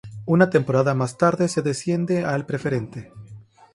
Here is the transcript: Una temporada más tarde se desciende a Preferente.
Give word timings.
Una 0.25 0.49
temporada 0.49 0.95
más 0.95 1.15
tarde 1.19 1.47
se 1.47 1.61
desciende 1.61 2.25
a 2.25 2.35
Preferente. 2.47 3.11